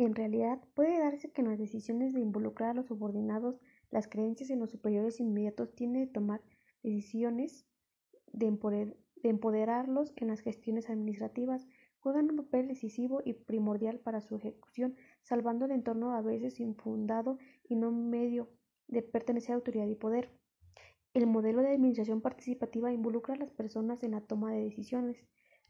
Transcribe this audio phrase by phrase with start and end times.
[0.00, 4.48] En realidad, puede darse que en las decisiones de involucrar a los subordinados, las creencias
[4.48, 6.40] en los superiores inmediatos tienden a tomar
[6.82, 7.66] decisiones
[8.32, 8.46] de,
[9.22, 11.68] empoderarlos en las gestiones administrativas,
[11.98, 17.36] juegan un papel decisivo y primordial para su ejecución, salvando el entorno a veces infundado
[17.68, 18.48] y no medio
[18.88, 20.30] de pertenecer a autoridad y poder.
[21.12, 25.22] El modelo de administración participativa involucra a las personas en la toma de decisiones,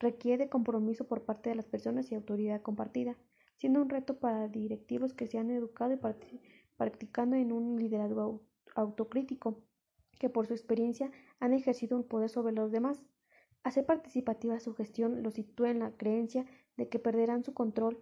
[0.00, 3.16] requiere compromiso por parte de las personas y autoridad compartida,
[3.56, 5.98] siendo un reto para directivos que se han educado y
[6.76, 8.42] practicando en un liderazgo
[8.74, 9.62] autocrítico,
[10.18, 11.10] que por su experiencia
[11.40, 13.04] han ejercido un poder sobre los demás.
[13.62, 18.00] Hacer participativa su gestión los sitúa en la creencia de que perderán su control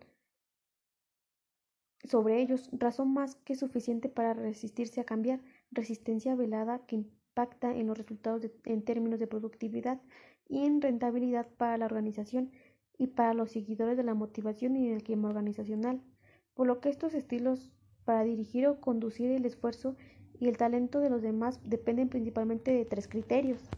[2.04, 5.40] sobre ellos, razón más que suficiente para resistirse a cambiar,
[5.70, 10.00] resistencia velada que impacta en los resultados en términos de productividad
[10.46, 12.52] y en rentabilidad para la organización
[12.98, 16.02] y para los seguidores de la motivación y del clima organizacional,
[16.54, 17.72] por lo que estos estilos
[18.04, 19.96] para dirigir o conducir el esfuerzo
[20.38, 23.68] y el talento de los demás dependen principalmente de tres criterios.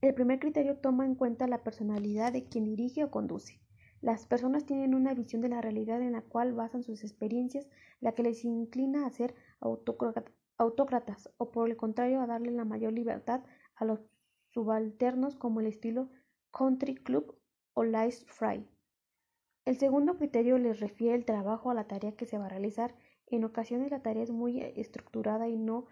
[0.00, 3.60] El primer criterio toma en cuenta la personalidad de quien dirige o conduce.
[4.00, 7.68] Las personas tienen una visión de la realidad en la cual basan sus experiencias,
[8.00, 12.92] la que les inclina a ser autócratas o por el contrario a darle la mayor
[12.92, 13.42] libertad
[13.74, 14.00] a los
[14.50, 16.10] subalternos como el estilo
[16.52, 17.37] country club
[17.78, 17.82] o.
[19.64, 22.96] El segundo criterio les refiere el trabajo a la tarea que se va a realizar.
[23.26, 25.86] En ocasiones la tarea es muy estructurada y no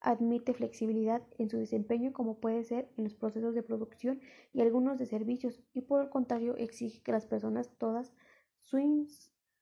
[0.00, 4.20] admite flexibilidad en su desempeño como puede ser en los procesos de producción
[4.52, 8.12] y algunos de servicios y por el contrario exige que las personas todas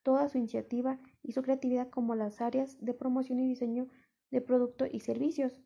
[0.03, 3.89] toda su iniciativa y su creatividad como las áreas de promoción y diseño
[4.33, 5.61] de producto y servicios.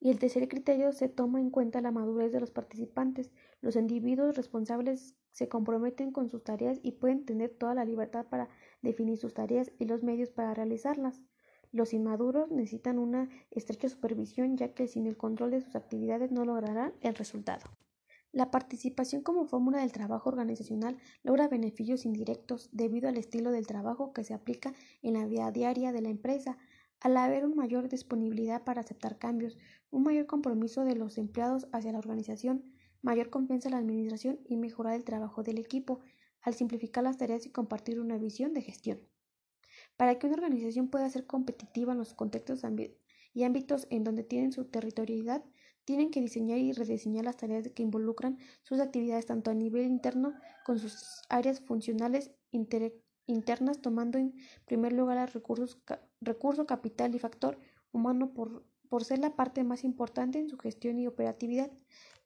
[0.00, 3.30] Y el tercer criterio se toma en cuenta la madurez de los participantes.
[3.60, 8.48] Los individuos responsables se comprometen con sus tareas y pueden tener toda la libertad para
[8.82, 11.22] definir sus tareas y los medios para realizarlas.
[11.70, 16.44] Los inmaduros necesitan una estrecha supervisión ya que sin el control de sus actividades no
[16.44, 17.64] lograrán el resultado.
[18.32, 24.12] La participación como fórmula del trabajo organizacional logra beneficios indirectos debido al estilo del trabajo
[24.12, 26.58] que se aplica en la vida diaria de la empresa,
[27.00, 29.56] al haber una mayor disponibilidad para aceptar cambios,
[29.90, 32.64] un mayor compromiso de los empleados hacia la organización,
[33.02, 36.00] mayor confianza en la administración y mejorar el trabajo del equipo,
[36.40, 39.00] al simplificar las tareas y compartir una visión de gestión.
[39.96, 42.62] Para que una organización pueda ser competitiva en los contextos
[43.34, 45.44] y ámbitos en donde tienen su territorialidad,
[45.84, 50.34] tienen que diseñar y rediseñar las tareas que involucran sus actividades tanto a nivel interno
[50.64, 52.30] con sus áreas funcionales
[53.28, 54.34] internas, tomando en
[54.66, 55.78] primer lugar los recursos
[56.20, 57.58] recurso, capital y factor
[57.92, 61.70] humano por, por ser la parte más importante en su gestión y operatividad.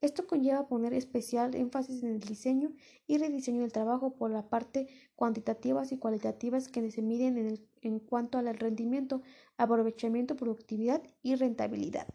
[0.00, 2.72] Esto conlleva poner especial énfasis en el diseño
[3.06, 7.98] y rediseño del trabajo por la parte cuantitativas y cualitativas que se miden en, en
[8.00, 9.22] cuanto al rendimiento,
[9.58, 12.08] aprovechamiento, productividad y rentabilidad.